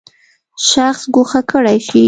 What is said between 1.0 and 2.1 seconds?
ګوښه کړی شي.